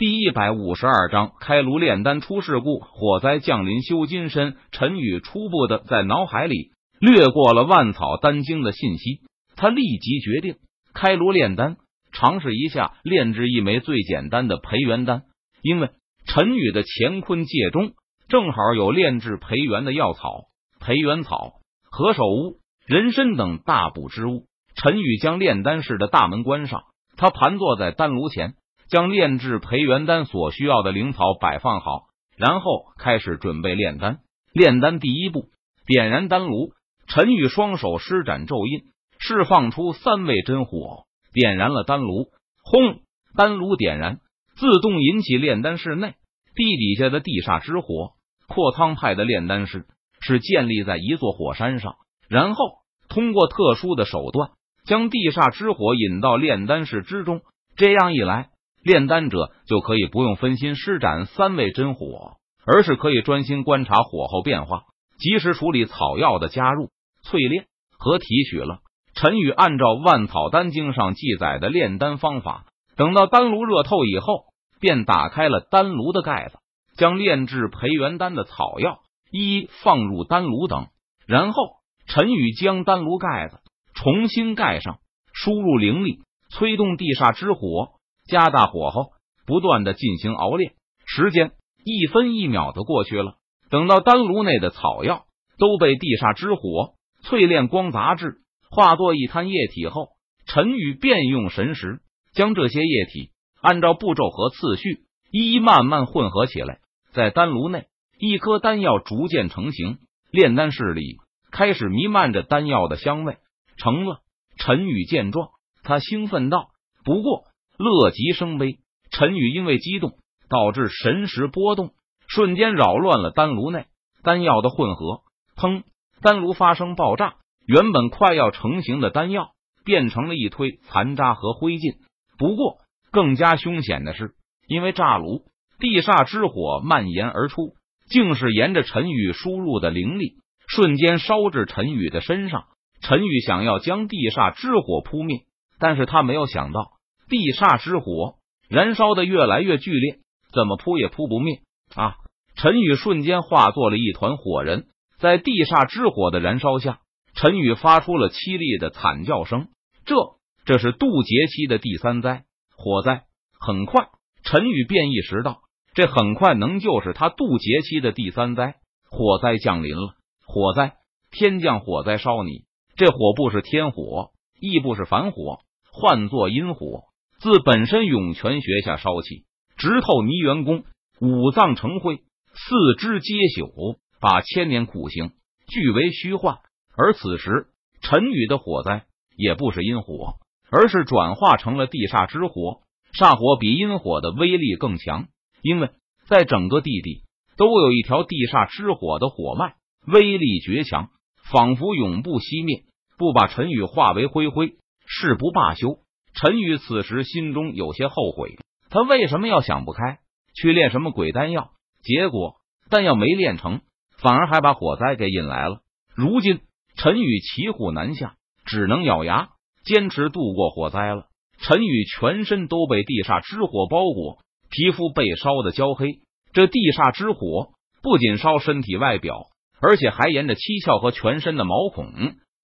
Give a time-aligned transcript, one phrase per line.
[0.00, 4.56] 第一百五十二章开炉炼丹出事故，火灾降临修金身。
[4.72, 9.20] 陈宇初步的在脑海里掠过了万草丹经的信息，
[9.56, 10.54] 他立即决定
[10.94, 11.76] 开炉炼丹，
[12.12, 15.24] 尝试一下炼制一枚最简单的培元丹。
[15.60, 15.90] 因为
[16.24, 17.92] 陈宇的乾坤界中
[18.26, 20.44] 正好有炼制培元的药草，
[20.80, 21.56] 培元草、
[21.90, 22.56] 何首乌、
[22.86, 24.46] 人参等大补之物。
[24.76, 26.84] 陈宇将炼丹室的大门关上，
[27.18, 28.54] 他盘坐在丹炉前。
[28.90, 34.18] 将炼制培元丹所需要的灵草摆放好，然后开始准备炼丹。
[34.52, 35.46] 炼丹第一步，
[35.86, 36.72] 点燃丹炉。
[37.06, 38.82] 陈宇双手施展咒印，
[39.18, 42.28] 释放出三味真火，点燃了丹炉。
[42.62, 43.00] 轰！
[43.36, 44.18] 丹炉点燃，
[44.56, 46.14] 自动引起炼丹室内
[46.54, 48.12] 地底下的地煞之火。
[48.48, 49.86] 阔苍派的炼丹室
[50.20, 51.94] 是建立在一座火山上，
[52.28, 52.64] 然后
[53.08, 54.50] 通过特殊的手段
[54.84, 57.40] 将地煞之火引到炼丹室之中。
[57.76, 58.50] 这样一来。
[58.82, 64.84] 炼丹者就可以不用分心施展三味真火，而是可以专心观察火候变化，
[65.18, 66.90] 及时处理草药的加入、
[67.24, 67.66] 淬炼
[67.98, 68.78] 和提取了。
[69.14, 72.64] 陈宇按照《万草丹经》上记载的炼丹方法，
[72.96, 74.44] 等到丹炉热透以后，
[74.80, 76.58] 便打开了丹炉的盖子，
[76.96, 79.00] 将炼制培元丹的草药
[79.30, 80.86] 一一放入丹炉等，
[81.26, 81.62] 然后
[82.06, 83.58] 陈宇将丹炉盖子
[83.94, 85.00] 重新盖上，
[85.34, 87.99] 输入灵力，催动地煞之火。
[88.30, 89.10] 加大火候，
[89.44, 90.72] 不断的进行熬炼，
[91.04, 91.52] 时间
[91.84, 93.34] 一分一秒的过去了。
[93.68, 95.24] 等到丹炉内的草药
[95.58, 98.38] 都被地煞之火淬炼光杂质，
[98.70, 100.08] 化作一滩液体后，
[100.46, 102.00] 陈宇便用神识
[102.32, 106.78] 将这些液体按照步骤和次序一一慢慢混合起来。
[107.12, 107.86] 在丹炉内，
[108.18, 109.98] 一颗丹药逐渐成型，
[110.30, 111.18] 炼丹室里
[111.50, 113.38] 开始弥漫着丹药的香味。
[113.76, 114.20] 成了，
[114.56, 115.48] 陈宇见状，
[115.82, 116.68] 他兴奋道
[117.04, 117.44] ：“不过。”
[117.80, 118.76] 乐极生悲，
[119.10, 120.12] 陈宇因为激动
[120.50, 121.92] 导致神识波动，
[122.28, 123.86] 瞬间扰乱了丹炉内
[124.22, 125.22] 丹药的混合。
[125.56, 125.82] 砰！
[126.20, 131.96] 丹炉发生爆炸，原本快要成型的丹药变成了一堆残渣和灰烬。
[132.36, 132.76] 不过，
[133.10, 134.34] 更加凶险的是，
[134.68, 135.44] 因为炸炉，
[135.78, 137.72] 地煞之火蔓延而出，
[138.10, 140.34] 竟是沿着陈宇输入的灵力，
[140.68, 142.64] 瞬间烧至陈宇的身上。
[143.00, 145.38] 陈宇想要将地煞之火扑灭，
[145.78, 146.99] 但是他没有想到。
[147.30, 148.34] 地煞之火
[148.68, 150.18] 燃烧的越来越剧烈，
[150.52, 151.60] 怎么扑也扑不灭
[151.94, 152.16] 啊！
[152.56, 156.98] 陈宇瞬间化作了一团火人，在地煞之火的燃烧下，
[157.34, 159.68] 陈宇发出了凄厉的惨叫声。
[160.04, 160.16] 这
[160.64, 162.44] 这是渡劫期的第三灾
[162.76, 163.22] 火灾。
[163.60, 164.08] 很快，
[164.42, 165.60] 陈宇便意识到，
[165.94, 168.74] 这很快能就是他渡劫期的第三灾
[169.08, 170.14] 火灾降临了。
[170.44, 170.94] 火灾，
[171.30, 172.64] 天降火灾烧你，
[172.96, 174.30] 这火不是天火，
[174.60, 175.60] 亦不是凡火，
[175.92, 177.04] 唤作阴火。
[177.40, 179.46] 自本身涌泉穴下烧起，
[179.78, 180.84] 直透泥元宫，
[181.22, 185.30] 五脏成灰，四肢皆朽，把千年苦行
[185.66, 186.58] 俱为虚幻。
[186.94, 187.68] 而此时，
[188.02, 189.06] 陈宇的火灾
[189.38, 190.34] 也不是阴火，
[190.70, 192.82] 而是转化成了地煞之火。
[193.14, 195.28] 煞火比阴火的威力更强，
[195.62, 195.88] 因为
[196.26, 197.22] 在整个地底
[197.56, 201.08] 都有一条地煞之火的火脉，威力绝强，
[201.50, 202.84] 仿佛永不熄灭，
[203.16, 204.74] 不把陈宇化为灰灰，
[205.06, 206.00] 誓不罢休。
[206.34, 208.56] 陈宇此时心中有些后悔，
[208.88, 210.18] 他为什么要想不开
[210.54, 211.70] 去炼什么鬼丹药？
[212.02, 212.56] 结果
[212.88, 213.80] 丹药没炼成，
[214.18, 215.80] 反而还把火灾给引来了。
[216.14, 216.60] 如今
[216.96, 219.50] 陈宇骑虎难下，只能咬牙
[219.84, 221.26] 坚持度过火灾了。
[221.58, 224.38] 陈宇全身都被地煞之火包裹，
[224.70, 226.20] 皮肤被烧的焦黑。
[226.52, 229.46] 这地煞之火不仅烧身体外表，
[229.80, 232.12] 而且还沿着七窍和全身的毛孔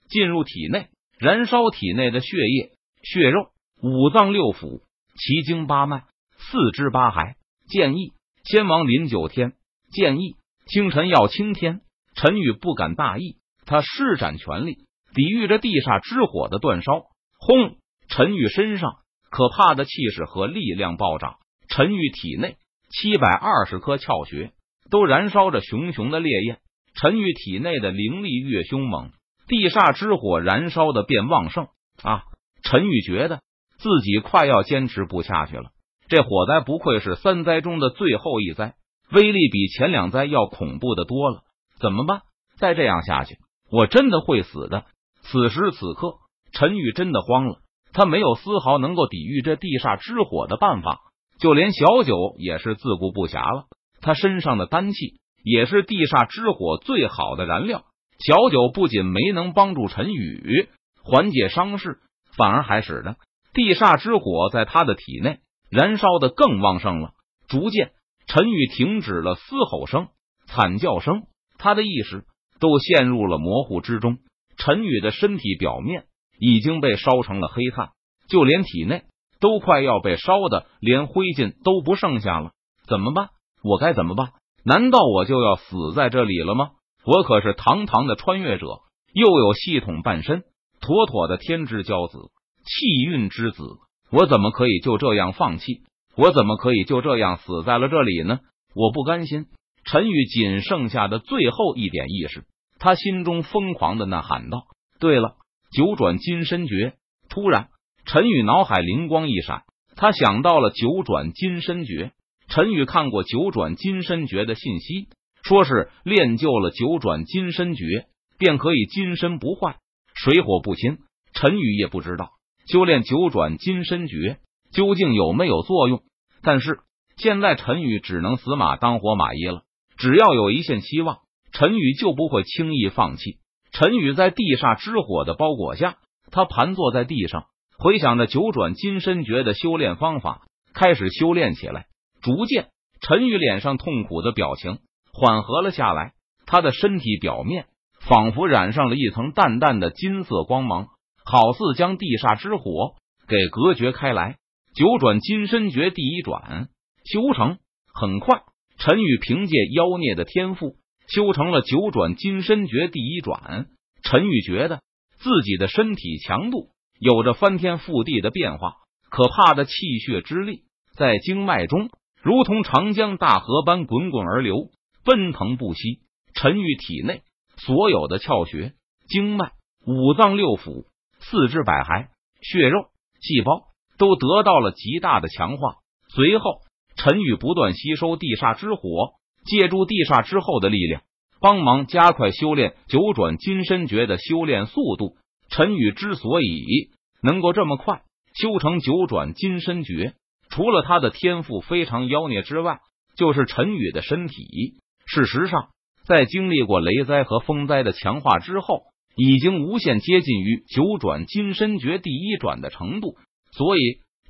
[0.08, 0.88] 进入体内，
[1.18, 2.70] 燃烧体内的血液、
[3.02, 3.50] 血肉。
[3.82, 4.80] 五脏六腑、
[5.14, 6.04] 奇经八脉、
[6.38, 7.34] 四肢八骸。
[7.68, 8.12] 建议
[8.44, 9.54] 先王临九天，
[9.90, 11.80] 建议清晨要青天。
[12.14, 13.36] 陈宇不敢大意，
[13.66, 17.04] 他施展全力抵御着地煞之火的煅烧。
[17.38, 17.76] 轰！
[18.08, 18.92] 陈宇身上
[19.30, 21.36] 可怕的气势和力量暴涨，
[21.68, 22.56] 陈宇体内
[22.88, 24.52] 七百二十颗窍穴
[24.90, 26.60] 都燃烧着熊熊的烈焰。
[26.94, 29.10] 陈宇体内的灵力越凶猛，
[29.48, 31.66] 地煞之火燃烧的便旺盛
[32.02, 32.22] 啊！
[32.62, 33.42] 陈宇觉得。
[33.78, 35.70] 自己快要坚持不下去了。
[36.08, 38.74] 这火灾不愧是三灾中的最后一灾，
[39.10, 41.42] 威力比前两灾要恐怖的多了。
[41.80, 42.22] 怎么办？
[42.58, 43.36] 再这样下去，
[43.70, 44.84] 我真的会死的。
[45.22, 46.14] 此时此刻，
[46.52, 47.58] 陈宇真的慌了。
[47.92, 51.00] 他没有丝毫能够抵御这地煞之火的办法，
[51.40, 53.64] 就连小九也是自顾不暇了。
[54.00, 57.84] 他身上的丹气也是地煞之火最好的燃料。
[58.18, 60.68] 小九不仅没能帮助陈宇
[61.02, 61.98] 缓解伤势，
[62.36, 63.16] 反而还使得。
[63.56, 65.38] 地煞之火在他的体内
[65.70, 67.12] 燃烧的更旺盛了。
[67.48, 67.92] 逐渐，
[68.26, 70.08] 陈宇停止了嘶吼声、
[70.44, 71.22] 惨叫声，
[71.56, 72.26] 他的意识
[72.60, 74.18] 都陷入了模糊之中。
[74.58, 76.04] 陈宇的身体表面
[76.38, 77.92] 已经被烧成了黑炭，
[78.28, 79.04] 就连体内
[79.40, 82.50] 都快要被烧的连灰烬都不剩下了。
[82.86, 83.30] 怎么办？
[83.62, 84.32] 我该怎么办？
[84.66, 86.72] 难道我就要死在这里了吗？
[87.06, 88.66] 我可是堂堂的穿越者，
[89.14, 90.44] 又有系统半身，
[90.82, 92.18] 妥妥的天之骄子，
[92.66, 93.62] 气运之子。
[94.10, 95.82] 我怎么可以就这样放弃？
[96.16, 98.40] 我怎么可以就这样死在了这里呢？
[98.74, 99.46] 我不甘心。
[99.84, 102.44] 陈宇仅剩下的最后一点意识，
[102.78, 104.66] 他心中疯狂的呐喊道
[104.98, 105.36] ：“对了，
[105.70, 106.94] 九转金身诀！”
[107.30, 107.68] 突然，
[108.04, 109.62] 陈宇脑海灵光一闪，
[109.94, 112.12] 他想到了九转金身诀。
[112.48, 115.08] 陈宇看过九转金身诀的信息，
[115.42, 118.06] 说是练就了九转金身诀，
[118.38, 119.76] 便可以金身不坏，
[120.14, 120.98] 水火不侵。
[121.32, 122.30] 陈宇也不知道
[122.66, 124.38] 修炼九转金身诀
[124.72, 126.02] 究竟有没有作用，
[126.42, 126.80] 但是
[127.16, 129.62] 现在陈宇只能死马当活马医了。
[129.96, 131.20] 只要有一线希望，
[131.52, 133.38] 陈宇就不会轻易放弃。
[133.72, 135.96] 陈宇在地煞之火的包裹下，
[136.30, 137.46] 他盘坐在地上，
[137.78, 140.42] 回想着九转金身诀的修炼方法，
[140.74, 141.86] 开始修炼起来。
[142.20, 142.68] 逐渐，
[143.00, 144.80] 陈宇脸上痛苦的表情
[145.12, 146.14] 缓和了下来，
[146.46, 147.66] 他的身体表面
[148.00, 150.88] 仿佛染上了一层淡淡的金色光芒，
[151.26, 152.94] 好似将地煞之火
[153.28, 154.36] 给隔绝开来。
[154.74, 156.68] 九转金身诀第一转
[157.04, 157.58] 修成，
[157.92, 158.42] 很快，
[158.78, 160.76] 陈宇凭借妖孽的天赋
[161.08, 163.66] 修成了九转金身诀第一转。
[164.02, 164.80] 陈宇觉得
[165.16, 166.68] 自己的身体强度
[167.00, 168.74] 有着翻天覆地的变化，
[169.10, 170.62] 可怕的气血之力
[170.94, 171.90] 在经脉中。
[172.22, 174.70] 如同长江大河般滚滚而流，
[175.04, 176.00] 奔腾不息。
[176.34, 177.22] 陈玉体内
[177.56, 178.74] 所有的窍穴、
[179.08, 179.52] 经脉、
[179.86, 180.84] 五脏六腑、
[181.28, 182.06] 四肢百骸、
[182.40, 182.86] 血肉、
[183.20, 183.64] 细胞
[183.98, 185.76] 都得到了极大的强化。
[186.08, 186.60] 随后，
[186.96, 189.14] 陈宇不断吸收地煞之火，
[189.44, 191.02] 借助地煞之后的力量，
[191.40, 195.16] 帮忙加快修炼九转金身诀的修炼速度。
[195.48, 196.90] 陈宇之所以
[197.22, 198.02] 能够这么快
[198.34, 200.14] 修成九转金身诀。
[200.48, 202.78] 除了他的天赋非常妖孽之外，
[203.16, 204.80] 就是陈宇的身体。
[205.06, 205.70] 事实上，
[206.04, 208.84] 在经历过雷灾和风灾的强化之后，
[209.16, 213.16] 已经无限接近于九转金身诀第一转的程度，
[213.50, 213.80] 所以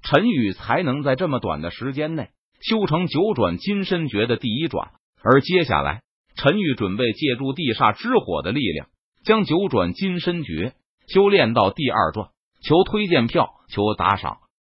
[0.03, 2.29] 陈宇才能在这么短的时间内
[2.63, 4.91] 修成九转金身诀的第一转。
[5.23, 6.03] 而接下来，
[6.37, 8.87] 陈宇准备借助地煞之火的力量，
[9.25, 10.75] 将九转金身诀
[11.09, 12.29] 修炼到第二转。
[12.63, 14.39] 求推荐票，求打赏。